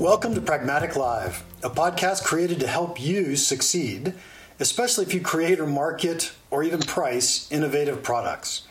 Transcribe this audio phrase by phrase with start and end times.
[0.00, 4.14] Welcome to Pragmatic Live, a podcast created to help you succeed,
[4.58, 8.62] especially if you create or market or even price innovative products.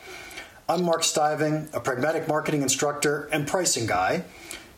[0.68, 4.24] I'm Mark Stiving, a pragmatic marketing instructor and pricing guy,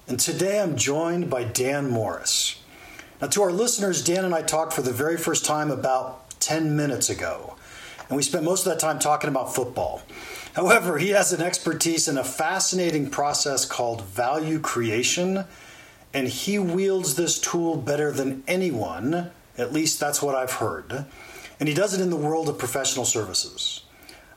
[0.07, 2.61] and today I'm joined by Dan Morris.
[3.23, 6.77] Now, to our listeners, Dan and I talked for the very first time about 10
[6.77, 7.57] minutes ago,
[8.11, 10.03] and we spent most of that time talking about football.
[10.53, 15.47] However, he has an expertise in a fascinating process called value creation,
[16.15, 19.31] and he wields this tool better than anyone.
[19.57, 21.07] At least that's what I've heard.
[21.61, 23.83] And he does it in the world of professional services.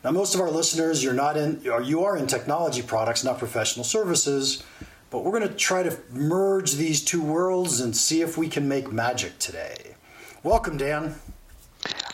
[0.03, 3.39] Now, most of our listeners, you're not in, or you are in technology products, not
[3.39, 4.63] professional services,
[5.09, 8.67] but we're going to try to merge these two worlds and see if we can
[8.67, 9.95] make magic today.
[10.43, 11.15] Welcome, Dan.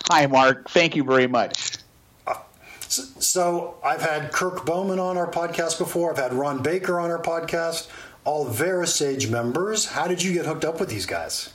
[0.10, 0.70] Hi, Mark.
[0.70, 1.80] Thank you very much.
[2.26, 2.36] Uh,
[2.88, 6.12] so, I've had Kirk Bowman on our podcast before.
[6.12, 7.90] I've had Ron Baker on our podcast,
[8.24, 9.86] all VeraSage members.
[9.86, 11.52] How did you get hooked up with these guys?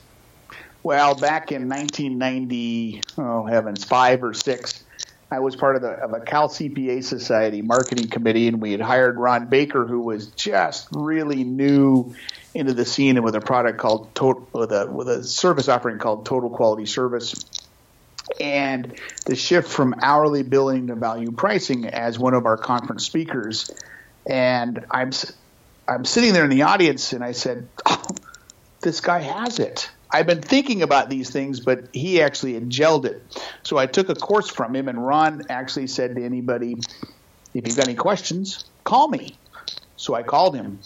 [0.82, 4.84] Well, back in 1990, oh heavens, five or six,
[5.30, 8.80] I was part of, the, of a Cal CPA Society marketing committee, and we had
[8.80, 12.14] hired Ron Baker, who was just really new
[12.54, 15.98] into the scene and with a product called Total, with a with a service offering
[15.98, 17.44] called Total Quality Service.
[18.40, 23.70] And the shift from hourly billing to value pricing as one of our conference speakers,
[24.26, 25.10] and I'm
[25.88, 28.02] I'm sitting there in the audience, and I said, oh,
[28.80, 33.04] "This guy has it." I've been thinking about these things, but he actually had gelled
[33.04, 33.22] it.
[33.64, 36.76] So I took a course from him, and Ron actually said to anybody,
[37.54, 39.36] if you've got any questions, call me.
[39.96, 40.78] So I called him.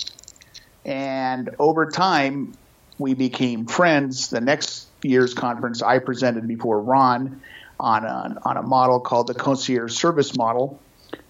[0.84, 2.54] And over time,
[2.98, 4.30] we became friends.
[4.30, 7.42] The next year's conference, I presented before Ron
[7.78, 10.80] on a, on a model called the concierge service model,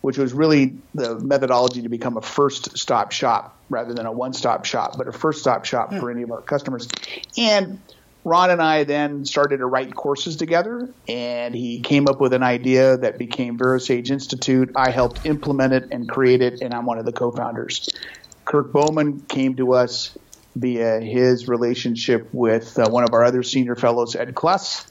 [0.01, 4.33] which was really the methodology to become a first stop shop rather than a one
[4.33, 6.89] stop shop, but a first stop shop for any of our customers.
[7.37, 7.81] And
[8.25, 12.43] Ron and I then started to write courses together, and he came up with an
[12.43, 14.71] idea that became VeraSage Institute.
[14.77, 17.89] I helped implement it and create it, and I'm one of the co founders.
[18.45, 20.17] Kirk Bowman came to us
[20.57, 24.87] via his relationship with uh, one of our other senior fellows, Ed Kless.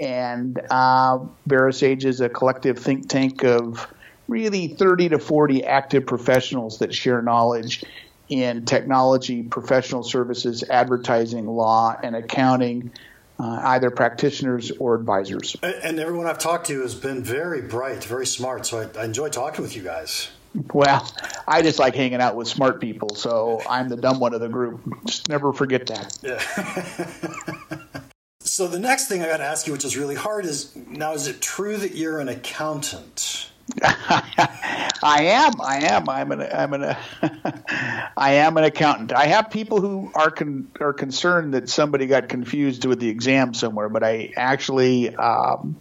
[0.00, 1.18] And uh,
[1.48, 3.86] is a collective think tank of
[4.28, 7.84] really 30 to 40 active professionals that share knowledge
[8.28, 12.90] in technology, professional services, advertising, law, and accounting,
[13.38, 15.56] uh, either practitioners or advisors.
[15.62, 18.66] And everyone I've talked to has been very bright, very smart.
[18.66, 20.30] So I, I enjoy talking with you guys.
[20.72, 21.10] Well,
[21.48, 24.48] I just like hanging out with smart people, so I'm the dumb one of the
[24.48, 24.82] group.
[25.06, 26.18] Just never forget that.
[26.22, 27.90] Yeah.
[28.40, 31.14] so the next thing I got to ask you, which is really hard, is now:
[31.14, 33.50] is it true that you're an accountant?
[33.82, 35.60] I am.
[35.60, 36.08] I am.
[36.08, 36.42] I'm an.
[36.42, 36.96] I'm an.
[38.16, 39.12] I am an accountant.
[39.12, 43.54] I have people who are con, are concerned that somebody got confused with the exam
[43.54, 45.14] somewhere, but I actually.
[45.14, 45.80] Um,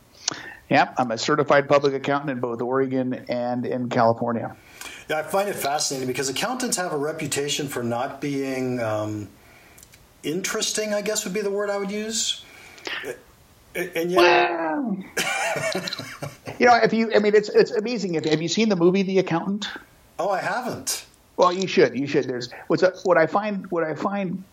[0.70, 4.56] yeah, I'm a certified public accountant in both Oregon and in California.
[5.10, 9.28] Yeah, I find it fascinating because accountants have a reputation for not being um,
[10.24, 10.94] interesting.
[10.94, 12.46] I guess would be the word I would use.
[13.76, 14.22] And yet,
[16.62, 18.14] you know, if you, I mean, it's it's amazing.
[18.14, 19.68] If have you seen the movie The Accountant?
[20.20, 21.08] Oh, I haven't.
[21.36, 21.98] Well, you should.
[21.98, 22.26] You should.
[22.26, 23.66] There's what's a, what I find.
[23.72, 24.44] What I find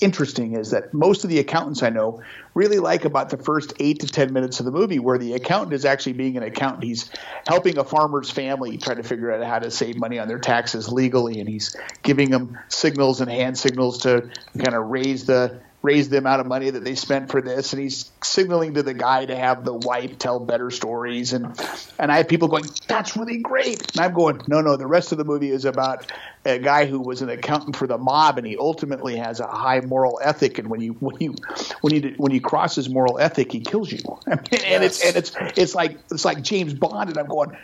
[0.00, 2.22] interesting is that most of the accountants I know
[2.54, 5.74] really like about the first eight to ten minutes of the movie, where the accountant
[5.74, 6.84] is actually being an accountant.
[6.84, 7.10] He's
[7.46, 10.90] helping a farmer's family try to figure out how to save money on their taxes
[10.90, 16.10] legally, and he's giving them signals and hand signals to kind of raise the raise
[16.10, 19.24] the amount of money that they spent for this and he's signaling to the guy
[19.24, 21.58] to have the wife tell better stories and
[21.98, 23.90] and I have people going that's really great.
[23.92, 26.10] And I'm going no no the rest of the movie is about
[26.44, 29.80] a guy who was an accountant for the mob and he ultimately has a high
[29.80, 31.34] moral ethic and when you when you
[31.80, 34.00] when you when you cross his moral ethic he kills you.
[34.26, 34.82] And yes.
[34.82, 37.56] it's and it's it's like it's like James Bond and I'm going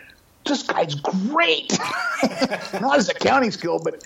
[0.45, 1.77] this guy's great.
[2.81, 4.03] Not his accounting skill but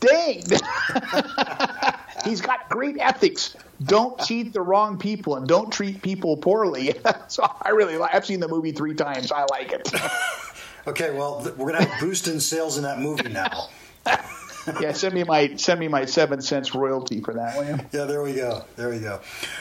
[0.00, 0.44] dang
[2.24, 3.56] He's got great ethics.
[3.84, 6.94] Don't cheat the wrong people and don't treat people poorly.
[7.28, 8.14] so I really like.
[8.14, 9.30] I've seen the movie three times.
[9.30, 9.90] I like it.
[10.86, 13.68] okay, well, we're gonna have a boost in sales in that movie now.
[14.80, 17.86] yeah, send me my send me my seven cents royalty for that one.
[17.92, 18.64] Yeah, there we go.
[18.76, 19.20] There we go.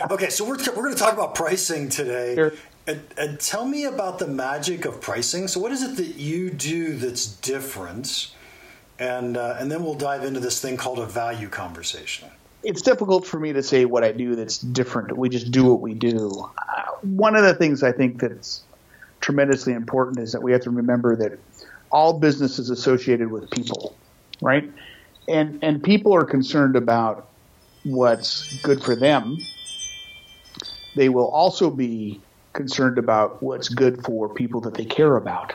[0.09, 2.35] Okay, so we're we're going to talk about pricing today.
[2.35, 2.53] Sure.
[2.87, 5.49] And, and, tell me about the magic of pricing.
[5.49, 8.31] So, what is it that you do that's different?
[8.97, 12.29] And uh, and then we'll dive into this thing called a value conversation
[12.67, 15.17] it's difficult for me to say what I do that's different.
[15.17, 16.51] We just do what we do.
[16.77, 18.65] Uh, one of the things I think that's
[19.21, 21.39] tremendously important is that we have to remember that
[21.93, 23.97] all business is associated with people,
[24.41, 24.69] right?
[25.29, 27.29] And and people are concerned about
[27.83, 29.47] what's good for them,
[30.93, 35.53] they will also be concerned about what's good for people that they care about.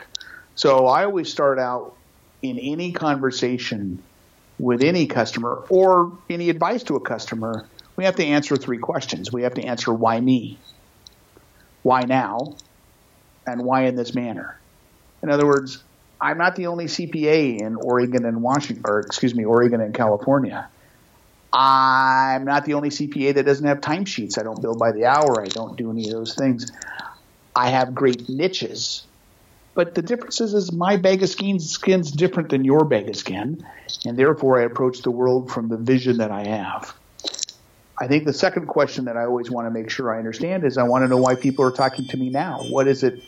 [0.55, 1.97] So I always start out
[2.41, 4.03] in any conversation
[4.63, 7.67] with any customer or any advice to a customer,
[7.97, 9.31] we have to answer three questions.
[9.31, 10.57] We have to answer why me?
[11.81, 12.55] Why now?
[13.45, 14.57] And why in this manner?
[15.21, 15.83] In other words,
[16.19, 20.69] I'm not the only CPA in Oregon and Washington, or excuse me, Oregon and California.
[21.51, 24.39] I'm not the only CPA that doesn't have timesheets.
[24.39, 25.41] I don't bill by the hour.
[25.41, 26.71] I don't do any of those things.
[27.53, 29.05] I have great niches,
[29.75, 33.15] but the difference is, is my bag of skin skin's different than your bag of
[33.15, 33.65] skin,
[34.05, 36.93] and therefore I approach the world from the vision that I have.
[37.99, 40.77] I think the second question that I always want to make sure I understand is
[40.77, 42.59] I want to know why people are talking to me now.
[42.69, 43.23] What is it?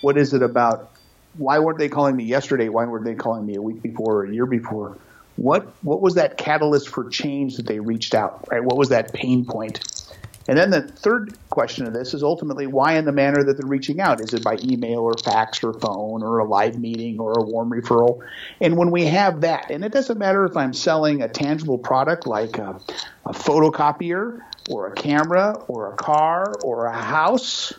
[0.00, 0.90] What is it about?
[1.36, 2.68] Why weren't they calling me yesterday?
[2.68, 4.96] Why weren't they calling me a week before or a year before?
[5.36, 8.46] What what was that catalyst for change that they reached out?
[8.50, 8.64] Right?
[8.64, 9.80] What was that pain point?
[10.48, 13.66] And then the third question of this is ultimately why in the manner that they're
[13.66, 14.20] reaching out?
[14.20, 17.70] Is it by email or fax or phone or a live meeting or a warm
[17.70, 18.20] referral?
[18.60, 22.26] And when we have that, and it doesn't matter if I'm selling a tangible product
[22.26, 22.80] like a,
[23.24, 24.40] a photocopier
[24.70, 27.72] or a camera or a car or a house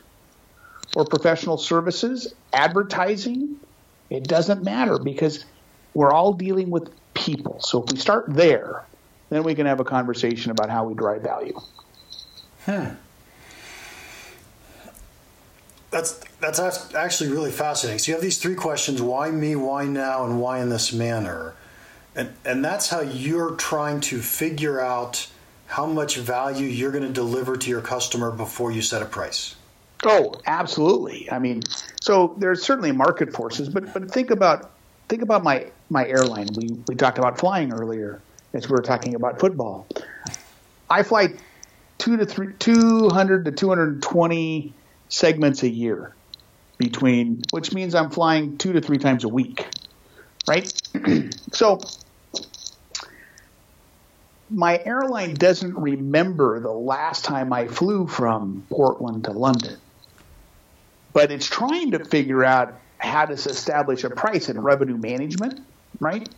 [0.95, 3.57] or professional services, advertising,
[4.09, 5.45] it doesn't matter because
[5.93, 7.61] we're all dealing with people.
[7.61, 8.85] So if we start there,
[9.29, 11.57] then we can have a conversation about how we drive value.
[12.67, 12.89] Hmm.
[15.89, 16.59] That's that's
[16.93, 17.99] actually really fascinating.
[17.99, 21.55] So you have these three questions: why me, why now, and why in this manner,
[22.13, 25.27] and and that's how you're trying to figure out
[25.67, 29.55] how much value you're going to deliver to your customer before you set a price.
[30.05, 31.29] Oh, absolutely.
[31.31, 31.63] I mean,
[32.01, 34.71] so there's certainly market forces, but but think about
[35.07, 36.47] think about my my airline.
[36.53, 38.21] We we talked about flying earlier
[38.53, 39.87] as we were talking about football.
[40.89, 41.29] I fly
[42.07, 44.73] two to three, 200 to 220
[45.09, 46.15] segments a year
[46.77, 49.65] between, which means I'm flying two to three times a week,
[50.47, 50.71] right?
[51.51, 51.81] so
[54.49, 59.77] my airline doesn't remember the last time I flew from Portland to London,
[61.11, 65.59] but it's trying to figure out how to establish a price in revenue management,
[65.99, 66.29] right?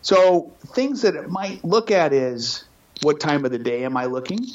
[0.00, 2.64] So things that it might look at is
[3.02, 4.46] what time of the day am I looking?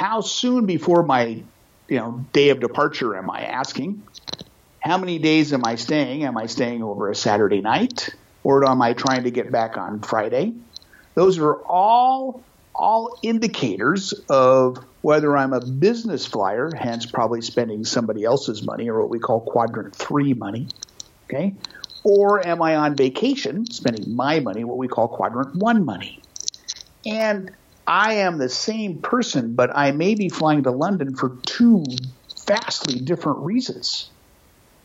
[0.00, 1.42] How soon before my
[1.88, 4.02] you know day of departure am I asking?
[4.78, 6.24] How many days am I staying?
[6.24, 8.08] Am I staying over a Saturday night
[8.42, 10.54] or am I trying to get back on Friday?
[11.14, 12.42] Those are all
[12.74, 19.02] all indicators of whether I'm a business flyer, hence probably spending somebody else's money or
[19.02, 20.68] what we call quadrant 3 money,
[21.26, 21.54] okay?
[22.04, 26.22] Or am I on vacation, spending my money, what we call quadrant 1 money?
[27.04, 27.50] And
[27.86, 31.84] I am the same person, but I may be flying to London for two
[32.46, 34.10] vastly different reasons.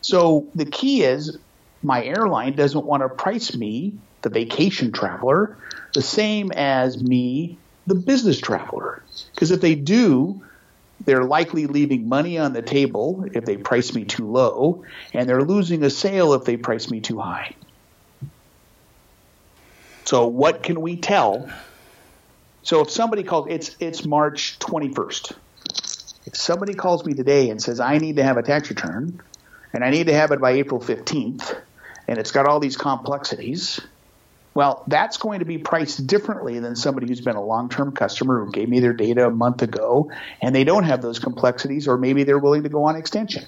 [0.00, 1.38] So the key is
[1.82, 5.56] my airline doesn't want to price me, the vacation traveler,
[5.94, 9.02] the same as me, the business traveler.
[9.34, 10.42] Because if they do,
[11.04, 15.44] they're likely leaving money on the table if they price me too low, and they're
[15.44, 17.54] losing a sale if they price me too high.
[20.04, 21.48] So, what can we tell
[22.66, 25.36] so if somebody calls, it's it's March 21st.
[26.26, 29.22] If somebody calls me today and says I need to have a tax return,
[29.72, 31.56] and I need to have it by April 15th,
[32.08, 33.80] and it's got all these complexities,
[34.52, 38.50] well, that's going to be priced differently than somebody who's been a long-term customer who
[38.50, 40.10] gave me their data a month ago,
[40.42, 43.44] and they don't have those complexities, or maybe they're willing to go on extension.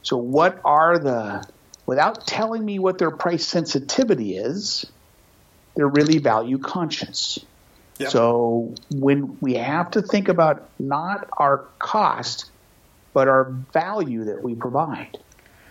[0.00, 1.46] So what are the
[1.84, 4.86] without telling me what their price sensitivity is,
[5.76, 7.38] they're really value conscious.
[8.02, 8.10] Yep.
[8.10, 12.50] So when we have to think about not our cost,
[13.12, 15.18] but our value that we provide,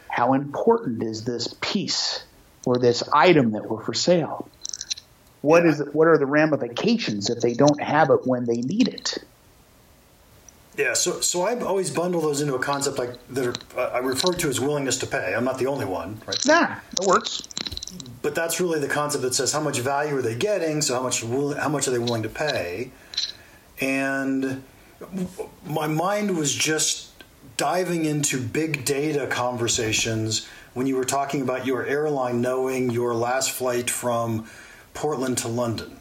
[0.07, 2.23] how important is this piece
[2.65, 4.47] or this item that we're for sale?
[5.41, 5.71] What yeah.
[5.71, 9.17] is it, what are the ramifications if they don't have it when they need it?
[10.77, 13.97] Yeah, so so I always bundle those into a concept like that are, uh, I
[13.97, 15.35] refer to as willingness to pay.
[15.35, 16.45] I'm not the only one, right?
[16.45, 17.45] Nah, it works
[18.21, 21.01] but that's really the concept that says how much value are they getting, so how
[21.01, 22.91] much how much are they willing to pay,
[23.79, 24.63] and
[25.65, 27.09] my mind was just
[27.57, 33.51] diving into big data conversations when you were talking about your airline knowing your last
[33.51, 34.47] flight from
[34.93, 35.97] Portland to London.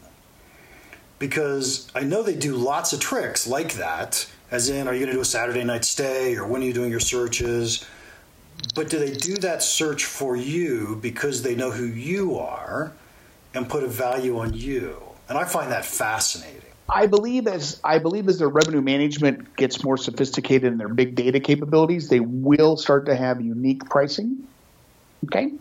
[1.19, 5.11] Because I know they do lots of tricks like that, as in, are you going
[5.11, 7.85] to do a Saturday night stay, or when are you doing your searches?
[8.75, 12.91] But do they do that search for you because they know who you are
[13.53, 15.01] and put a value on you?
[15.27, 16.61] And I find that fascinating.
[16.89, 21.15] I believe as I believe as their revenue management gets more sophisticated and their big
[21.15, 24.45] data capabilities, they will start to have unique pricing.
[25.25, 25.53] Okay,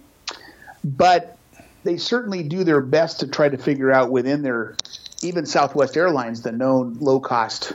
[0.83, 1.39] but
[1.85, 4.77] they certainly do their best to try to figure out within their
[5.23, 7.75] even Southwest Airlines, the known low cost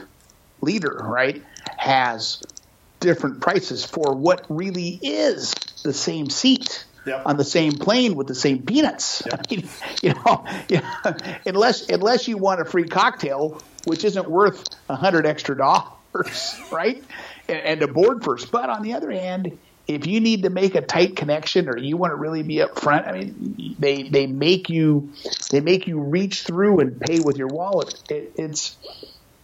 [0.60, 1.42] leader, right,
[1.78, 2.42] has
[3.00, 6.84] different prices for what really is the same seat.
[7.06, 7.22] Yep.
[7.24, 9.22] on the same plane with the same peanuts.
[9.26, 9.46] Yep.
[9.48, 9.68] I mean,
[10.02, 11.14] you know, yeah,
[11.46, 17.04] unless unless you want a free cocktail, which isn't worth a hundred extra dollars, right?
[17.48, 18.50] And, and to board first.
[18.50, 21.96] But on the other hand, if you need to make a tight connection or you
[21.96, 25.12] want to really be up front, I mean, they they make you
[25.50, 27.94] they make you reach through and pay with your wallet.
[28.10, 28.76] It, it's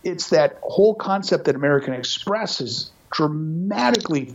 [0.03, 4.35] it's that whole concept that American Express is dramatically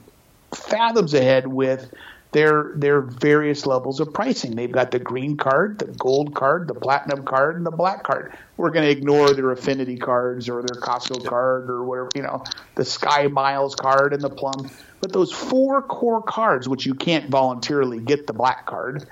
[0.54, 1.94] fathoms ahead with
[2.32, 4.56] their their various levels of pricing.
[4.56, 8.34] They've got the green card, the gold card, the platinum card, and the black card.
[8.58, 12.44] We're going to ignore their affinity cards or their Costco card or whatever, you know,
[12.76, 14.70] the Sky Miles card and the Plum.
[15.00, 19.08] But those four core cards, which you can't voluntarily get the black card,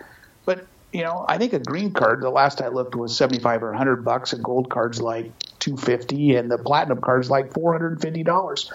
[0.45, 3.69] but you know, I think a green card, the last I looked was 75 or
[3.69, 4.31] 100 bucks.
[4.31, 5.29] A gold card's like
[5.59, 8.71] 250 and the platinum card's like $450.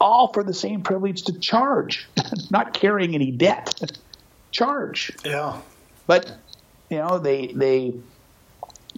[0.00, 2.08] All for the same privilege to charge,
[2.50, 3.98] not carrying any debt.
[4.50, 5.12] charge.
[5.24, 5.60] Yeah.
[6.06, 6.30] But,
[6.90, 7.94] you know, they, they,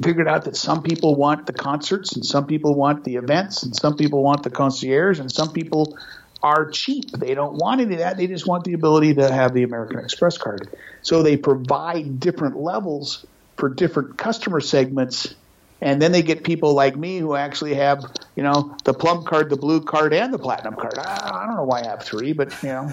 [0.02, 3.74] figured out that some people want the concerts and some people want the events and
[3.74, 5.96] some people want the concierge and some people
[6.42, 7.10] are cheap.
[7.12, 8.16] They don't want any of that.
[8.16, 10.68] They just want the ability to have the American Express card.
[11.02, 13.24] So they provide different levels
[13.56, 15.34] for different customer segments.
[15.80, 18.02] And then they get people like me who actually have,
[18.34, 20.98] you know, the plum card, the blue card, and the platinum card.
[20.98, 22.92] I, I don't know why I have three, but you know,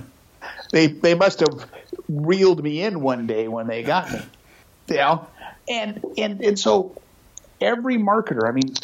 [0.72, 1.66] they they must have
[2.08, 4.20] reeled me in one day when they got me.
[4.88, 5.26] You know,
[5.68, 7.00] and and and so
[7.60, 8.74] every marketer, I mean,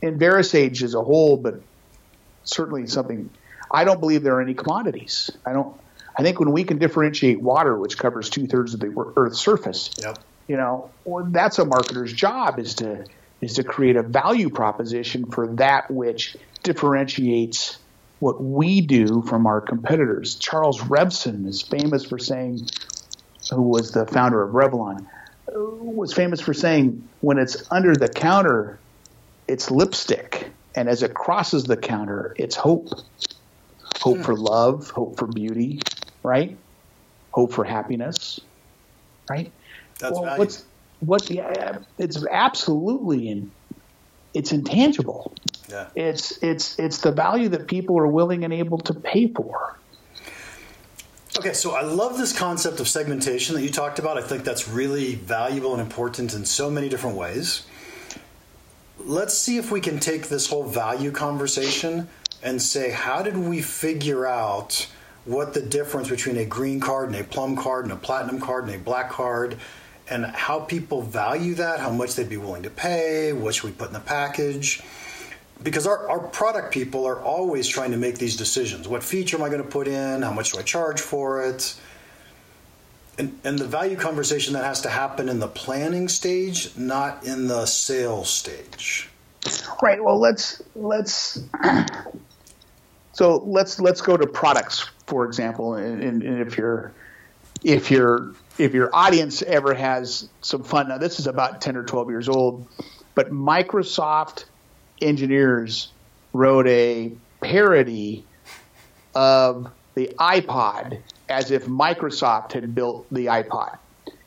[0.00, 1.60] in VeraSage as a whole, but
[2.44, 3.30] certainly something.
[3.70, 5.30] I don't believe there are any commodities.
[5.46, 5.76] I don't.
[6.14, 9.90] I think when we can differentiate water, which covers two thirds of the Earth's surface,
[9.98, 10.18] yep.
[10.48, 10.90] You know,
[11.30, 13.04] that's a marketer's job is to
[13.40, 17.78] is to create a value proposition for that which differentiates
[18.20, 20.36] what we do from our competitors.
[20.36, 22.60] Charles Revson is famous for saying,
[23.50, 25.04] who was the founder of Revlon,
[25.48, 28.78] was famous for saying, when it's under the counter,
[29.48, 32.88] it's lipstick and as it crosses the counter, it's hope.
[34.00, 35.80] Hope for love, hope for beauty,
[36.24, 36.56] right?
[37.30, 38.40] Hope for happiness,
[39.30, 39.52] right?
[40.02, 40.64] That's well, what's
[41.00, 43.50] what yeah, it's absolutely in
[44.34, 45.34] it's intangible.
[45.68, 45.88] Yeah.
[45.94, 49.78] It's it's it's the value that people are willing and able to pay for.
[51.38, 54.18] Okay, so I love this concept of segmentation that you talked about.
[54.18, 57.62] I think that's really valuable and important in so many different ways
[59.04, 62.08] let's see if we can take this whole value conversation
[62.42, 64.86] and say, how did we figure out
[65.24, 68.64] what the difference between a green card and a plum card and a platinum card
[68.64, 69.56] and a black card,
[70.12, 73.72] and how people value that, how much they'd be willing to pay, what should we
[73.72, 74.82] put in the package?
[75.62, 78.86] Because our, our product people are always trying to make these decisions.
[78.86, 80.20] What feature am I going to put in?
[80.20, 81.74] How much do I charge for it?
[83.16, 87.46] And, and the value conversation that has to happen in the planning stage, not in
[87.46, 89.08] the sales stage.
[89.82, 90.02] Right.
[90.02, 91.42] Well, let's let's
[93.12, 96.92] so let's let's go to products, for example, and, and if you're
[97.64, 100.88] if your if your audience ever has some fun.
[100.88, 102.66] Now, this is about ten or twelve years old,
[103.14, 104.44] but Microsoft
[105.00, 105.90] engineers
[106.32, 108.24] wrote a parody
[109.14, 113.78] of the iPod as if Microsoft had built the iPod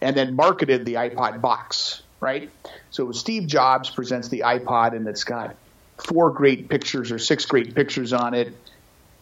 [0.01, 2.49] and then marketed the iPod box, right?
[2.91, 5.55] So Steve Jobs presents the iPod and it's got
[5.97, 8.53] four great pictures or six great pictures on it.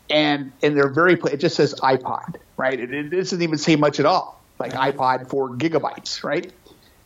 [0.09, 2.77] And and they're very it just says iPod, right?
[2.77, 4.42] It, it doesn't even say much at all.
[4.59, 6.51] Like iPod four gigabytes, right?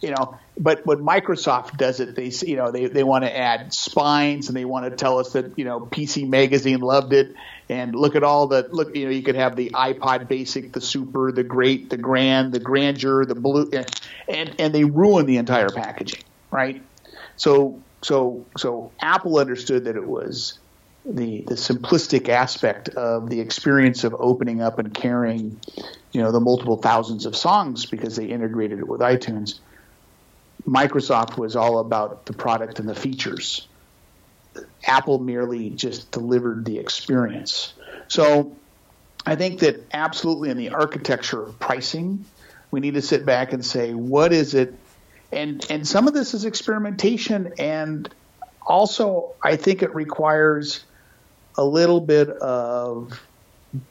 [0.01, 3.73] you know, but when Microsoft does it, they you know they, they want to add
[3.73, 7.33] spines and they want to tell us that you know PC Magazine loved it
[7.69, 10.81] and look at all the look you know you could have the iPod Basic, the
[10.81, 13.85] Super, the Great, the Grand, the Grandeur, the Blue, eh,
[14.27, 16.81] and and they ruin the entire packaging, right?
[17.37, 20.59] So so so Apple understood that it was
[21.05, 25.59] the the simplistic aspect of the experience of opening up and carrying,
[26.11, 29.59] you know, the multiple thousands of songs because they integrated it with iTunes
[30.67, 33.67] Microsoft was all about the product and the features.
[34.85, 37.73] Apple merely just delivered the experience.
[38.09, 38.55] So
[39.25, 42.25] I think that absolutely in the architecture of pricing,
[42.69, 44.73] we need to sit back and say, what is it?
[45.31, 48.09] and and some of this is experimentation, and
[48.61, 50.85] also I think it requires
[51.57, 53.21] a little bit of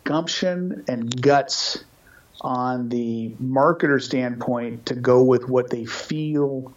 [0.04, 1.85] gumption and guts
[2.46, 6.72] on the marketer standpoint to go with what they feel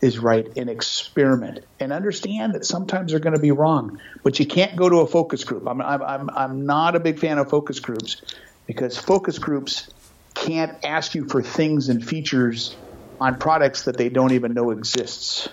[0.00, 4.46] is right and experiment and understand that sometimes they're going to be wrong but you
[4.46, 5.68] can't go to a focus group.
[5.68, 8.22] I'm, I'm, I'm not a big fan of focus groups
[8.66, 9.90] because focus groups
[10.32, 12.74] can't ask you for things and features
[13.20, 15.50] on products that they don't even know exists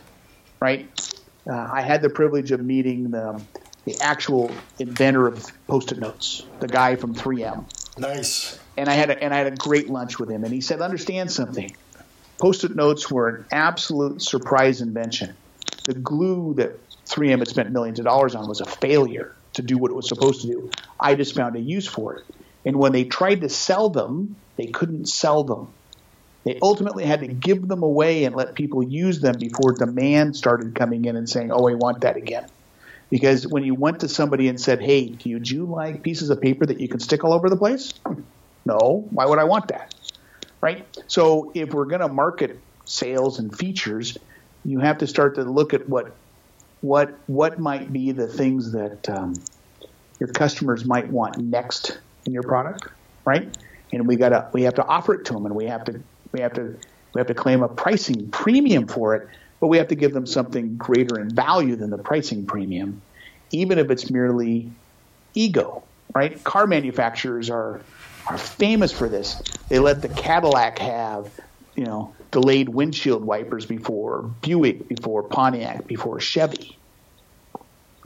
[0.61, 0.89] right?
[1.45, 3.41] Uh, i had the privilege of meeting the,
[3.83, 7.65] the actual inventor of post-it notes the guy from 3m
[7.99, 10.61] nice and I had a, and I had a great lunch with him, and he
[10.61, 11.75] said, "Understand something.
[12.39, 15.35] Post-it notes were an absolute surprise invention.
[15.85, 19.77] The glue that 3M had spent millions of dollars on was a failure to do
[19.77, 20.69] what it was supposed to do.
[20.99, 22.25] I just found a use for it.
[22.63, 25.69] And when they tried to sell them, they couldn't sell them.
[26.43, 30.75] They ultimately had to give them away and let people use them before demand started
[30.75, 32.47] coming in and saying, "Oh, I want that again."
[33.09, 36.65] Because when you went to somebody and said, "Hey, do you like pieces of paper
[36.65, 37.93] that you can stick all over the place?"
[38.65, 39.95] No, why would I want that?
[40.59, 40.85] Right?
[41.07, 44.17] So if we're going to market sales and features,
[44.65, 46.15] you have to start to look at what
[46.81, 49.33] what what might be the things that um,
[50.19, 52.87] your customers might want next in your product,
[53.25, 53.55] right?
[53.93, 56.01] And we got to we have to offer it to them, and we have to
[56.31, 56.77] we have to
[57.13, 59.27] we have to claim a pricing premium for it,
[59.59, 63.01] but we have to give them something greater in value than the pricing premium,
[63.51, 64.71] even if it's merely
[65.33, 65.83] ego,
[66.13, 66.43] right?
[66.43, 67.81] Car manufacturers are
[68.27, 69.41] are famous for this.
[69.69, 71.31] They let the Cadillac have,
[71.75, 76.77] you know, delayed windshield wipers before Buick, before Pontiac, before Chevy.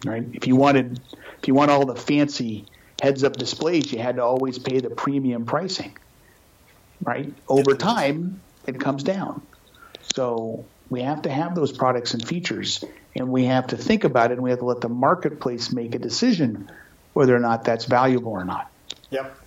[0.05, 0.25] Right?
[0.34, 1.00] If you wanted,
[1.39, 2.65] if you want all the fancy
[3.01, 5.98] heads-up displays, you had to always pay the premium pricing.
[7.03, 7.33] Right?
[7.48, 9.42] Over time, it comes down.
[10.14, 12.83] So we have to have those products and features,
[13.15, 15.95] and we have to think about it, and we have to let the marketplace make
[15.95, 16.69] a decision
[17.13, 18.69] whether or not that's valuable or not.
[19.09, 19.37] Yep.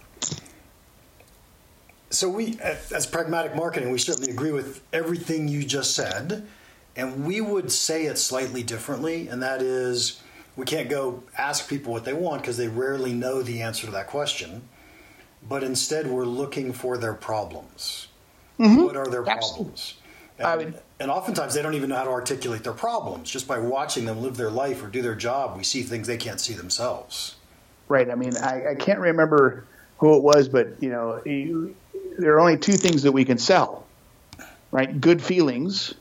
[2.08, 6.46] So we, as pragmatic marketing, we certainly agree with everything you just said,
[6.96, 10.22] and we would say it slightly differently, and that is,
[10.56, 13.92] we can't go ask people what they want because they rarely know the answer to
[13.92, 14.62] that question.
[15.46, 18.08] But instead, we're looking for their problems.
[18.58, 18.82] Mm-hmm.
[18.82, 19.96] What are their problems?
[20.38, 23.30] And, I mean, and oftentimes they don't even know how to articulate their problems.
[23.30, 26.16] Just by watching them live their life or do their job, we see things they
[26.16, 27.36] can't see themselves.
[27.88, 28.10] Right.
[28.10, 29.64] I mean, I, I can't remember
[29.98, 31.20] who it was, but you know,
[32.18, 33.86] there are only two things that we can sell,
[34.70, 35.00] right?
[35.00, 35.94] Good feelings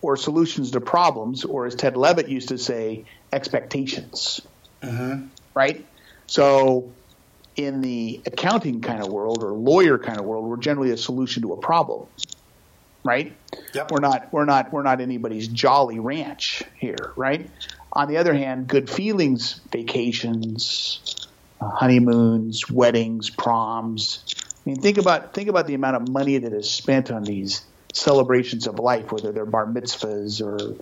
[0.00, 4.40] or solutions to problems, or as Ted Levitt used to say, expectations.
[4.82, 5.26] Mm-hmm.
[5.54, 5.84] Right?
[6.26, 6.92] So,
[7.56, 11.42] in the accounting kind of world or lawyer kind of world, we're generally a solution
[11.42, 12.06] to a problem.
[13.04, 13.34] Right?
[13.74, 13.90] Yep.
[13.90, 17.48] We're not we're not we're not anybody's jolly ranch here, right?
[17.92, 21.28] On the other hand, good feelings, vacations,
[21.60, 24.34] uh, honeymoons, weddings, proms,
[24.68, 27.62] I mean, think about think about the amount of money that is spent on these
[27.94, 30.76] celebrations of life, whether they're bar mitzvahs or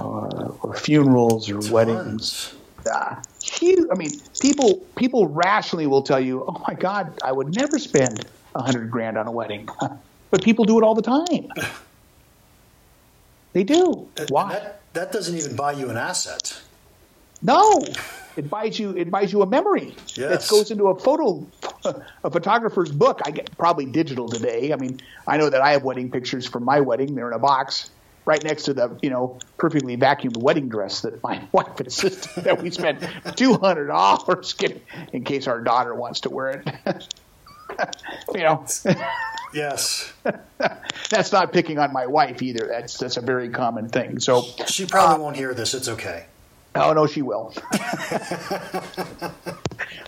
[0.00, 1.70] or, or funerals or Tons.
[1.70, 2.54] weddings.
[2.92, 3.86] Uh, huge.
[3.92, 8.26] I mean, people people rationally will tell you, "Oh my God, I would never spend
[8.56, 9.68] a hundred grand on a wedding,"
[10.30, 11.48] but people do it all the time.
[13.52, 14.08] they do.
[14.16, 14.52] Uh, Why?
[14.52, 16.60] That, that doesn't even buy you an asset.
[17.40, 17.84] No,
[18.36, 20.48] it buys you it buys you a memory yes.
[20.48, 21.46] that goes into a photo
[22.24, 23.20] a photographer's book.
[23.24, 24.72] I get probably digital today.
[24.72, 27.14] I mean, I know that I have wedding pictures from my wedding.
[27.14, 27.90] They're in a box
[28.24, 32.62] right next to the you know perfectly vacuumed wedding dress that my wife insisted that
[32.62, 33.04] we spent
[33.36, 34.80] two hundred dollars getting
[35.12, 37.14] in case our daughter wants to wear it.
[38.34, 38.64] you know.
[39.52, 40.12] yes.
[41.10, 42.66] that's not picking on my wife either.
[42.66, 44.20] That's that's a very common thing.
[44.20, 45.74] So she probably uh, won't hear this.
[45.74, 46.26] It's okay.
[46.74, 47.54] Oh no, she will.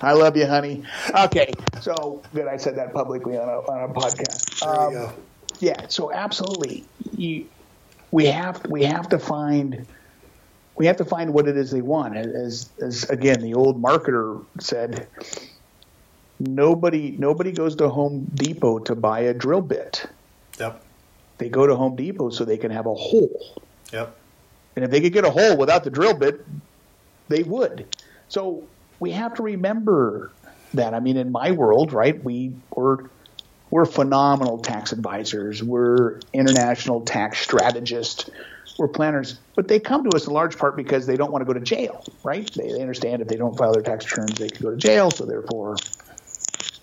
[0.03, 0.85] I love you, honey.
[1.14, 2.46] Okay, so good.
[2.46, 4.61] I said that publicly on a on a podcast.
[4.61, 5.12] There um, you go.
[5.61, 6.85] Yeah, so absolutely,
[7.16, 7.46] you,
[8.11, 9.87] we have we have to find
[10.77, 12.16] we have to find what it is they want.
[12.16, 15.07] As as again, the old marketer said,
[16.40, 20.07] nobody nobody goes to Home Depot to buy a drill bit.
[20.59, 20.83] Yep.
[21.38, 23.55] They go to Home Depot so they can have a hole.
[23.92, 24.16] Yep.
[24.76, 26.44] And if they could get a hole without the drill bit,
[27.29, 27.87] they would.
[28.29, 28.64] So
[28.98, 30.33] we have to remember
[30.74, 30.94] that.
[30.94, 33.11] I mean, in my world, right, we were
[33.70, 35.62] we're phenomenal tax advisors.
[35.62, 38.29] We're international tax strategists.
[38.79, 41.46] We're planners, but they come to us in large part because they don't want to
[41.46, 42.50] go to jail, right?
[42.55, 45.11] They, they understand if they don't file their tax returns, they could go to jail.
[45.11, 45.76] So therefore,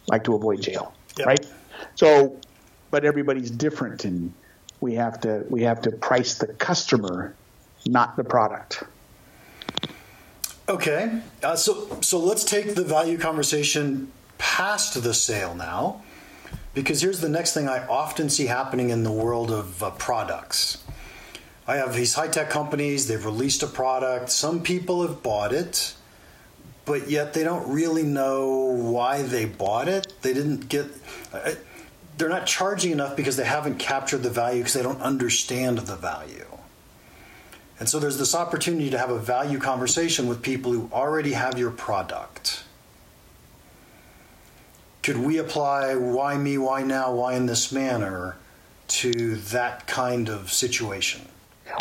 [0.07, 1.27] like to avoid jail, yep.
[1.27, 1.45] right?
[1.95, 2.39] So,
[2.91, 4.33] but everybody's different, and
[4.79, 7.35] we have to we have to price the customer,
[7.85, 8.83] not the product.
[10.69, 16.01] Okay, uh, so so let's take the value conversation past the sale now,
[16.73, 20.83] because here's the next thing I often see happening in the world of uh, products.
[21.67, 25.95] I have these high tech companies, they've released a product, some people have bought it,
[26.87, 30.13] but yet they don't really know why they bought it.
[30.21, 30.85] They didn't get.
[31.33, 31.51] Uh,
[32.17, 35.95] they're not charging enough because they haven't captured the value because they don't understand the
[35.95, 36.45] value.
[37.79, 41.59] And so there's this opportunity to have a value conversation with people who already have
[41.59, 42.63] your product.
[45.03, 48.37] Could we apply why me, why now, why in this manner
[48.87, 51.21] to that kind of situation?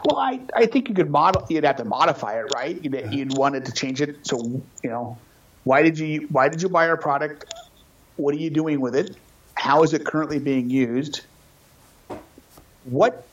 [0.05, 1.45] Well, I, I think you could model.
[1.49, 2.83] You'd have to modify it, right?
[2.83, 4.27] You'd, you'd want it to change it.
[4.27, 4.39] So
[4.83, 5.19] you know,
[5.65, 7.53] why did you why did you buy our product?
[8.17, 9.17] What are you doing with it?
[9.55, 11.23] How is it currently being used?
[12.85, 13.27] What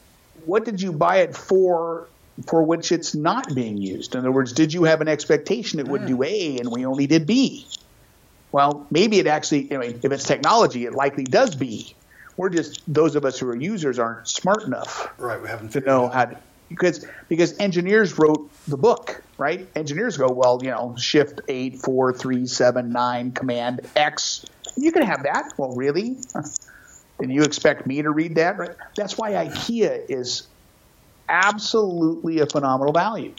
[0.45, 2.07] what did you buy it for
[2.47, 4.15] for which it's not being used?
[4.15, 6.23] In other words, did you have an expectation it would do hmm.
[6.23, 7.67] A and we only did B?
[8.51, 11.95] Well, maybe it actually, I mean, if it's technology, it likely does B.
[12.37, 15.41] We're just those of us who are users aren't smart enough, right?
[15.41, 16.37] We haven't to know how to
[16.69, 19.67] because because engineers wrote the book, right?
[19.75, 24.45] Engineers go, well, you know, shift eight four three seven nine command X.
[24.75, 25.53] You can have that.
[25.57, 26.17] Well, really?
[27.19, 28.57] And you expect me to read that?
[28.57, 28.75] Right?
[28.95, 30.47] That's why IKEA is
[31.29, 33.33] absolutely a phenomenal value.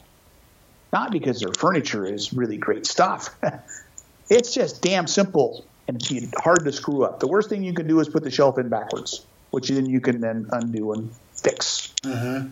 [0.93, 3.35] Not because their furniture is really great stuff.
[4.29, 7.19] it's just damn simple and it's hard to screw up.
[7.19, 10.01] The worst thing you can do is put the shelf in backwards, which then you
[10.01, 11.93] can then undo and fix.
[12.03, 12.49] Mm-hmm.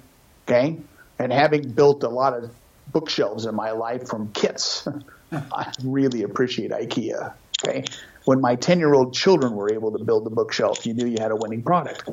[0.48, 0.78] Okay,
[1.20, 2.52] and having built a lot of
[2.92, 4.88] bookshelves in my life from kits,
[5.32, 7.34] I really appreciate IKEA.
[7.64, 7.86] Okay,
[8.26, 11.18] when my 10 year old children were able to build the bookshelf, you knew you
[11.20, 12.10] had a winning product.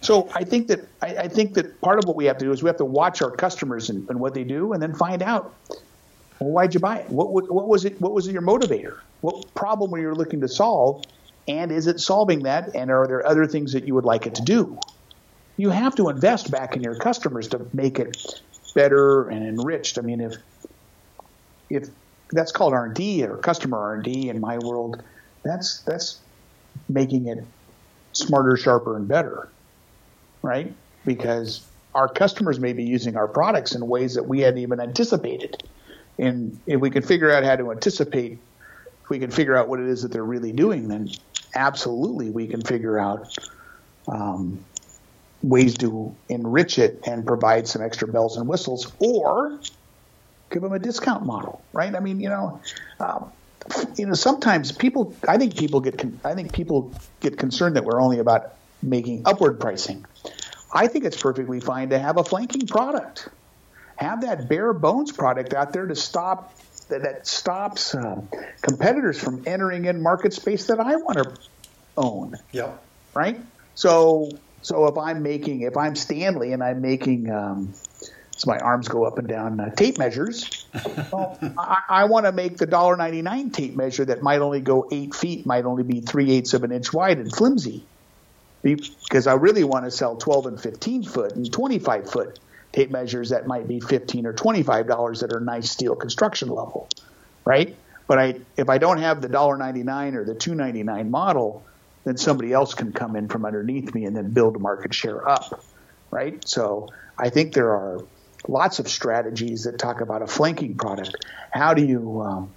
[0.00, 2.52] So I think that I, I think that part of what we have to do
[2.52, 5.22] is we have to watch our customers and, and what they do, and then find
[5.22, 5.54] out
[6.40, 7.10] well, why'd you buy it?
[7.10, 8.00] What, what, what was it?
[8.00, 8.98] What was your motivator?
[9.20, 11.04] What problem were you looking to solve?
[11.48, 12.74] And is it solving that?
[12.74, 14.78] And are there other things that you would like it to do?
[15.56, 18.42] You have to invest back in your customers to make it
[18.74, 19.98] better and enriched.
[19.98, 20.36] I mean, if
[21.70, 21.88] if
[22.30, 25.02] that's called R and D or customer R and D in my world,
[25.44, 26.18] that's that's
[26.88, 27.44] making it
[28.12, 29.48] smarter, sharper, and better,
[30.42, 30.72] right?
[31.04, 35.62] Because our customers may be using our products in ways that we hadn't even anticipated.
[36.18, 38.38] And if we can figure out how to anticipate,
[39.06, 41.08] if we can figure out what it is that they're really doing, then
[41.54, 43.38] absolutely we can figure out
[44.08, 44.64] um,
[45.44, 49.60] ways to enrich it and provide some extra bells and whistles, or
[50.50, 51.94] give them a discount model, right?
[51.94, 52.60] I mean, you know,
[52.98, 53.30] um,
[53.94, 58.02] you know, sometimes people, I think people get, I think people get concerned that we're
[58.02, 60.04] only about making upward pricing.
[60.74, 63.28] I think it's perfectly fine to have a flanking product.
[63.94, 66.52] Have that bare bones product out there to stop
[66.88, 68.20] that, that stops uh,
[68.62, 71.36] competitors from entering in market space that I want to
[71.96, 72.36] own.
[72.52, 72.82] Yep.
[73.14, 73.40] Right.
[73.74, 74.30] So
[74.62, 77.72] so if I'm making if I'm Stanley and I'm making um,
[78.36, 80.66] so my arms go up and down uh, tape measures.
[81.12, 84.60] well, I, I want to make the dollar ninety nine tape measure that might only
[84.60, 87.84] go eight feet, might only be three eighths of an inch wide and flimsy,
[88.62, 92.38] because I really want to sell twelve and fifteen foot and twenty five foot
[92.76, 96.48] tape measures that might be fifteen or twenty five dollars that are nice steel construction
[96.48, 96.88] level,
[97.44, 97.76] right?
[98.06, 101.10] But I if I don't have the dollar ninety nine or the two ninety nine
[101.10, 101.66] model,
[102.04, 105.26] then somebody else can come in from underneath me and then build a market share
[105.26, 105.64] up,
[106.10, 106.46] right?
[106.46, 108.06] So I think there are
[108.46, 111.16] lots of strategies that talk about a flanking product.
[111.50, 112.54] How do you um,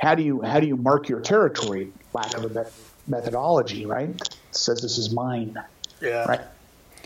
[0.00, 1.92] how do you how do you mark your territory?
[2.14, 2.72] Lack of a
[3.06, 4.08] methodology, right?
[4.08, 5.54] It says this is mine.
[6.00, 6.24] Yeah.
[6.24, 6.40] Right.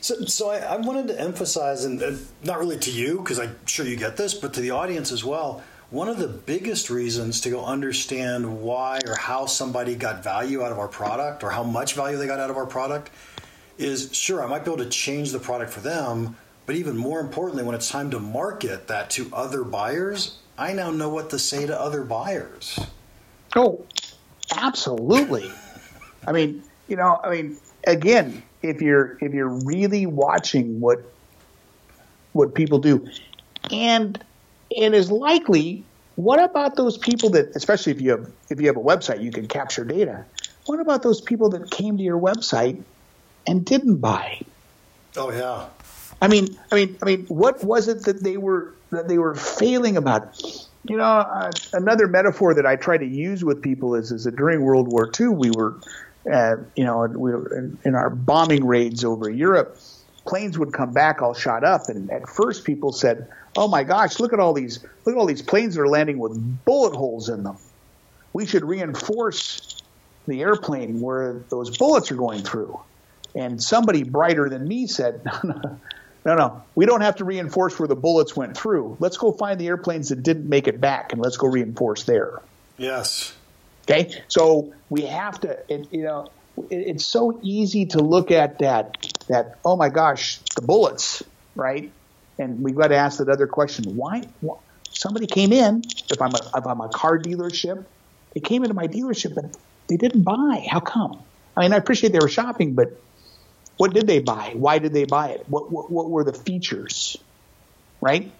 [0.02, 3.56] So, so I, I wanted to emphasize, and, and not really to you, because I'm
[3.66, 5.62] sure you get this, but to the audience as well.
[5.90, 10.72] One of the biggest reasons to go understand why or how somebody got value out
[10.72, 13.10] of our product or how much value they got out of our product
[13.78, 16.36] is sure, I might be able to change the product for them,
[16.66, 20.90] but even more importantly, when it's time to market that to other buyers, I now
[20.90, 22.80] know what to say to other buyers.
[23.54, 23.86] Oh,
[24.56, 25.52] absolutely.
[26.26, 31.02] I mean, you know, I mean, again, if you're if you're really watching what
[32.32, 33.08] what people do,
[33.70, 34.22] and
[34.76, 35.84] and is likely,
[36.16, 39.30] what about those people that, especially if you have if you have a website, you
[39.30, 40.24] can capture data.
[40.66, 42.82] What about those people that came to your website
[43.46, 44.42] and didn't buy?
[45.16, 45.68] Oh yeah.
[46.20, 49.34] I mean, I mean, I mean, what was it that they were that they were
[49.34, 50.40] failing about?
[50.84, 54.36] You know, uh, another metaphor that I try to use with people is is that
[54.36, 55.76] during World War II we were,
[56.30, 57.32] uh, you know, we
[57.84, 59.78] in, our bombing raids over Europe.
[60.24, 64.20] planes would come back all shot up, and at first people said, "Oh my gosh,
[64.20, 67.28] look at all these look at all these planes that are landing with bullet holes
[67.28, 67.56] in them.
[68.32, 69.82] We should reinforce
[70.28, 72.78] the airplane where those bullets are going through."
[73.34, 75.78] And somebody brighter than me said, "No,
[76.24, 78.96] no, no, we don't have to reinforce where the bullets went through.
[79.00, 82.40] Let's go find the airplanes that didn't make it back, and let's go reinforce there."
[82.78, 83.34] Yes.
[83.82, 86.28] Okay, so we have to, it, you know,
[86.70, 88.96] it, it's so easy to look at that.
[89.28, 91.22] That oh my gosh, the bullets,
[91.54, 91.90] right?
[92.38, 94.22] And we've got to ask that other question: Why?
[94.40, 94.56] why
[94.92, 95.82] somebody came in.
[96.10, 97.84] If I'm a if I'm a car dealership,
[98.34, 99.56] they came into my dealership, but
[99.88, 100.66] they didn't buy.
[100.68, 101.22] How come?
[101.56, 102.98] I mean, I appreciate they were shopping, but
[103.76, 104.52] what did they buy?
[104.54, 105.44] Why did they buy it?
[105.48, 107.16] What what, what were the features?
[108.00, 108.30] Right?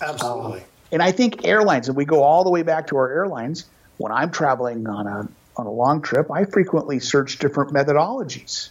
[0.00, 0.60] Absolutely.
[0.60, 3.66] Um, and I think airlines, if we go all the way back to our airlines,
[3.98, 8.70] when I'm traveling on a on a long trip, I frequently search different methodologies.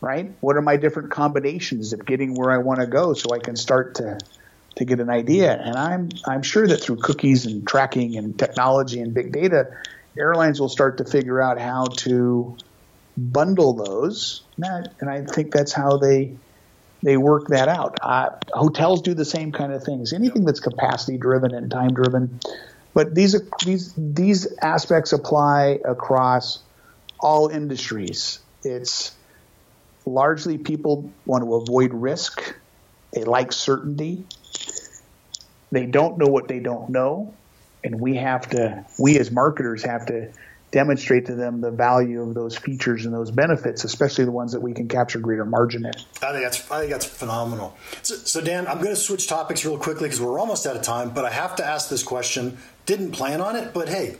[0.00, 0.32] Right?
[0.40, 3.56] What are my different combinations of getting where I want to go so I can
[3.56, 4.18] start to
[4.76, 5.52] to get an idea?
[5.52, 9.70] And I'm I'm sure that through cookies and tracking and technology and big data,
[10.16, 12.56] airlines will start to figure out how to
[13.16, 14.42] bundle those.
[14.58, 16.36] And I think that's how they
[17.02, 17.98] they work that out.
[18.02, 20.12] Uh, hotels do the same kind of things.
[20.12, 22.40] Anything that's capacity driven and time driven
[22.98, 26.58] but these are, these these aspects apply across
[27.20, 28.40] all industries.
[28.64, 29.12] It's
[30.04, 32.56] largely people want to avoid risk.
[33.12, 34.24] They like certainty.
[35.70, 37.32] They don't know what they don't know,
[37.84, 40.32] and we have to we as marketers have to
[40.70, 44.60] demonstrate to them the value of those features and those benefits, especially the ones that
[44.60, 45.92] we can capture greater margin in.
[46.22, 47.76] I think that's I think that's phenomenal.
[48.02, 50.82] So, so Dan, I'm going to switch topics real quickly because we're almost out of
[50.82, 51.10] time.
[51.10, 52.58] But I have to ask this question.
[52.86, 54.16] Didn't plan on it, but hey,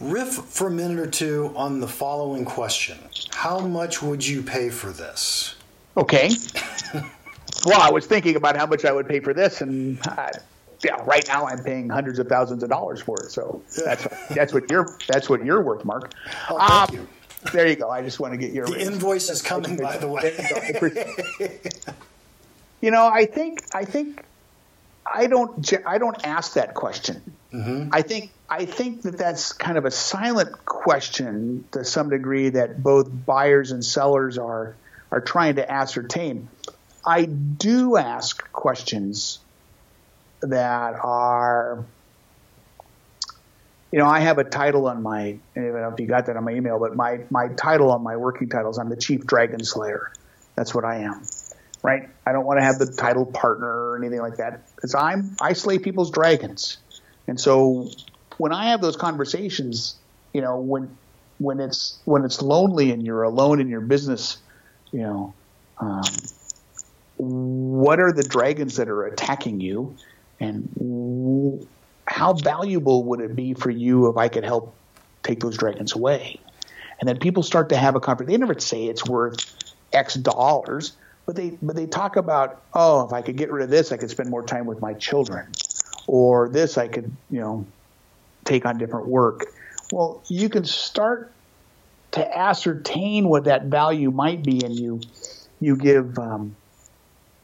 [0.00, 2.98] riff for a minute or two on the following question:
[3.32, 5.56] How much would you pay for this?
[5.96, 6.30] Okay.
[7.64, 9.98] well, I was thinking about how much I would pay for this, and.
[10.04, 10.30] I,
[10.84, 13.30] yeah, right now I'm paying hundreds of thousands of dollars for it.
[13.30, 16.12] So that's that's what you're that's what you're worth, Mark.
[16.50, 17.08] Oh, thank um, you.
[17.52, 17.90] There you go.
[17.90, 20.34] I just want to get your the invoice is coming, by the way.
[22.80, 24.24] you know, I think I think
[25.06, 27.22] I don't I don't ask that question.
[27.52, 27.90] Mm-hmm.
[27.92, 32.82] I think I think that that's kind of a silent question to some degree that
[32.82, 34.74] both buyers and sellers are
[35.10, 36.48] are trying to ascertain.
[37.04, 39.38] I do ask questions
[40.50, 41.84] that are
[43.92, 46.36] you know, I have a title on my, I don't know if you got that
[46.36, 49.64] on my email, but my, my title on my working titles, I'm the Chief Dragon
[49.64, 50.12] Slayer.
[50.54, 51.22] That's what I am,
[51.82, 52.08] right?
[52.26, 55.52] I don't want to have the title partner or anything like that because I'm, I
[55.52, 56.78] slay people's dragons.
[57.28, 57.88] And so
[58.38, 59.96] when I have those conversations,
[60.32, 60.96] you know, when,
[61.38, 64.38] when it's, when it's lonely and you're alone in your business,
[64.92, 65.34] you know,
[65.78, 66.02] um,
[67.16, 69.96] what are the dragons that are attacking you?
[70.40, 71.66] And
[72.06, 74.74] how valuable would it be for you if I could help
[75.22, 76.38] take those dragons away?
[77.00, 78.32] And then people start to have a conversation.
[78.32, 79.54] They never say it's worth
[79.92, 80.92] X dollars,
[81.26, 83.96] but they but they talk about oh, if I could get rid of this, I
[83.96, 85.52] could spend more time with my children,
[86.06, 87.66] or this I could you know
[88.44, 89.46] take on different work.
[89.92, 91.32] Well, you can start
[92.12, 95.00] to ascertain what that value might be, and you
[95.60, 96.56] you give um,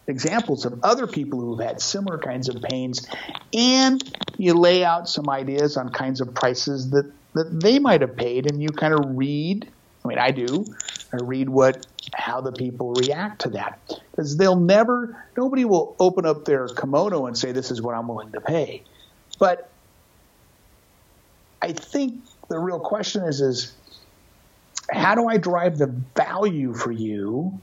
[0.07, 3.07] examples of other people who've had similar kinds of pains,
[3.53, 4.03] and
[4.37, 8.51] you lay out some ideas on kinds of prices that, that they might have paid,
[8.51, 9.69] and you kind of read.
[10.05, 10.65] I mean, I do.
[11.13, 13.79] I read what how the people react to that
[14.11, 15.25] because they'll never.
[15.37, 18.83] Nobody will open up their kimono and say, "This is what I'm willing to pay,"
[19.39, 19.71] but
[21.61, 23.73] I think the real question is is
[24.91, 27.61] how do I drive the value for you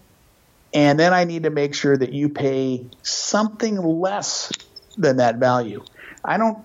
[0.73, 4.51] and then I need to make sure that you pay something less
[4.97, 5.83] than that value.
[6.23, 6.59] I don't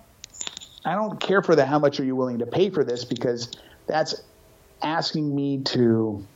[0.84, 3.50] I don't care for that how much are you willing to pay for this because
[3.86, 4.22] that's
[4.82, 6.26] asking me to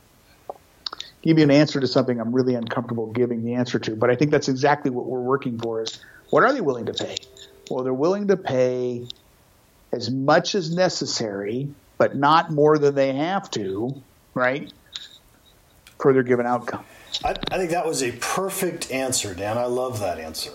[1.21, 3.95] give you an answer to something I'm really uncomfortable giving the answer to.
[3.95, 5.99] But I think that's exactly what we're working for is
[6.31, 7.17] what are they willing to pay?
[7.69, 9.07] Well, they're willing to pay
[9.91, 14.01] as much as necessary, but not more than they have to,
[14.33, 14.71] right?
[15.99, 16.85] For their given outcome.
[17.23, 19.57] I, I think that was a perfect answer, Dan.
[19.57, 20.51] I love that answer.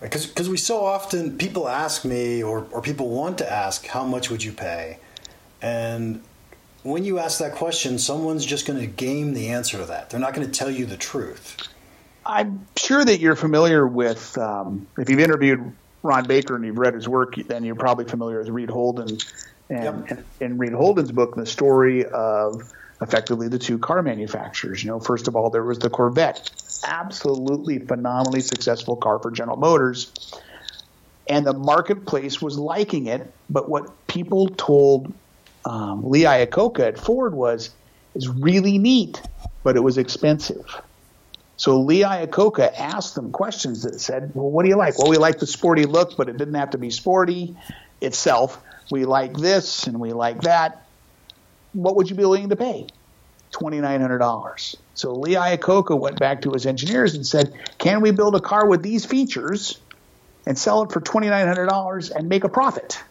[0.00, 4.30] Because we so often, people ask me or, or people want to ask, how much
[4.30, 4.98] would you pay?
[5.60, 6.22] And
[6.82, 10.08] when you ask that question, someone's just going to game the answer to that.
[10.08, 11.68] They're not going to tell you the truth.
[12.24, 16.94] I'm sure that you're familiar with, um, if you've interviewed Ron Baker and you've read
[16.94, 19.18] his work, then you're probably familiar with Reed Holden
[19.68, 20.10] and, yep.
[20.10, 24.82] and, and Reed Holden's book, The Story of effectively the two car manufacturers.
[24.84, 26.50] You know, first of all, there was the Corvette,
[26.84, 30.12] absolutely phenomenally successful car for General Motors.
[31.28, 35.12] And the marketplace was liking it, but what people told
[35.64, 37.70] um, Lee Iacocca at Ford was,
[38.14, 39.22] is really neat,
[39.62, 40.80] but it was expensive.
[41.56, 44.98] So Lee Iacocca asked them questions that said, well, what do you like?
[44.98, 47.54] Well, we like the sporty look, but it didn't have to be sporty
[48.00, 48.60] itself.
[48.90, 50.86] We like this and we like that.
[51.72, 52.86] What would you be willing to pay?
[53.52, 54.76] $2,900.
[54.94, 58.66] So Lee Iacocca went back to his engineers and said, can we build a car
[58.66, 59.78] with these features
[60.46, 63.02] and sell it for $2,900 and make a profit?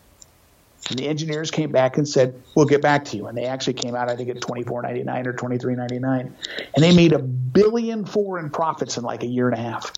[0.90, 3.74] And the engineers came back and said, "We'll get back to you." And they actually
[3.74, 6.36] came out, I think, at twenty four ninety nine or twenty three ninety nine,
[6.76, 9.92] and they made a billion four in profits in like a year and a half.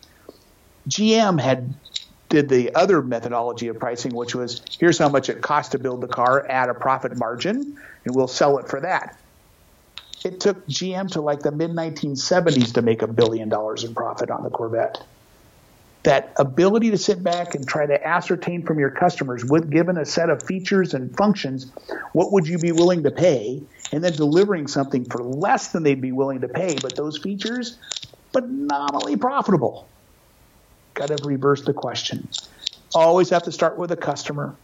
[0.90, 1.74] GM had
[2.32, 6.02] did the other methodology of pricing, which was here's how much it costs to build
[6.02, 9.20] the car at a profit margin, and we'll sell it for that.
[10.24, 14.32] It took GM to like the mid 1970s to make a billion dollars in profit
[14.32, 15.04] on the Corvette
[16.04, 20.06] that ability to sit back and try to ascertain from your customers, with given a
[20.06, 21.72] set of features and functions,
[22.14, 26.02] what would you be willing to pay, and then delivering something for less than they'd
[26.02, 27.78] be willing to pay, but those features
[28.34, 29.88] phenomenally profitable.
[31.08, 32.28] Got to reverse the question.
[32.94, 34.56] Always have to start with a customer,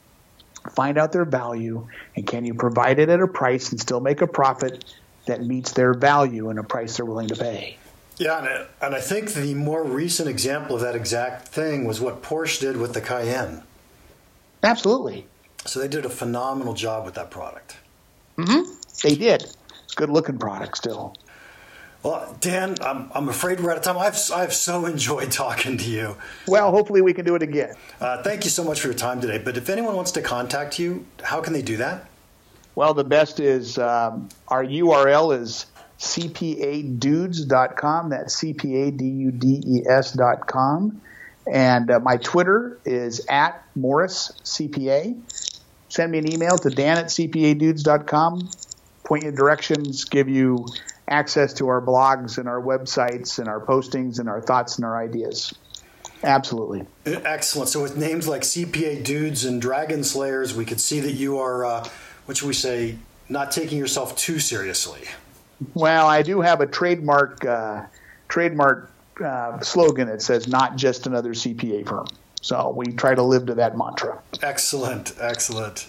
[0.75, 4.21] find out their value, and can you provide it at a price and still make
[4.21, 4.85] a profit
[5.25, 7.77] that meets their value and a price they're willing to pay.
[8.17, 12.23] Yeah, and, and I think the more recent example of that exact thing was what
[12.23, 13.63] Porsche did with the Cayenne.
[14.63, 15.27] Absolutely.
[15.65, 17.77] So they did a phenomenal job with that product.
[18.37, 18.71] Mm-hmm.
[19.03, 19.45] They did.
[19.95, 21.15] Good looking product still.
[22.07, 23.97] Well, Dan, I'm, I'm afraid we're out of time.
[23.97, 26.15] I've, I've so enjoyed talking to you.
[26.47, 27.75] Well, hopefully we can do it again.
[27.99, 29.39] Uh, thank you so much for your time today.
[29.39, 32.07] But if anyone wants to contact you, how can they do that?
[32.75, 35.65] Well, the best is um, our URL is
[35.99, 38.09] cpadudes.com.
[38.09, 41.01] That's C-P-A-D-U-D-E-S.com.
[41.51, 45.19] And uh, my Twitter is at Morris CPA.
[45.89, 48.49] Send me an email to dan at cpadudes.com.
[49.03, 50.67] Point you directions, give you
[51.07, 55.01] access to our blogs and our websites and our postings and our thoughts and our
[55.01, 55.53] ideas.
[56.23, 56.85] Absolutely.
[57.05, 57.69] Excellent.
[57.69, 61.63] So with names like CPA Dudes and Dragon Slayers, we could see that you are,
[61.63, 61.87] uh,
[62.25, 62.97] what should we say,
[63.29, 65.01] not taking yourself too seriously.
[65.73, 67.85] Well, I do have a trademark uh,
[68.29, 68.91] trademark
[69.23, 72.07] uh, slogan that says "not just another CPA firm."
[72.41, 74.21] So we try to live to that mantra.
[74.41, 75.87] Excellent, excellent.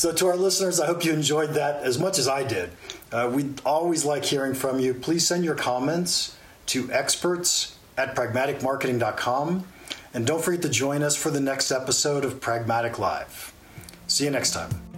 [0.00, 2.70] So to our listeners, I hope you enjoyed that as much as I did.
[3.12, 4.94] Uh, we always like hearing from you.
[4.94, 9.66] Please send your comments to experts at pragmaticmarketing.com.
[10.14, 13.52] And don't forget to join us for the next episode of Pragmatic Live.
[14.06, 14.89] See you next time.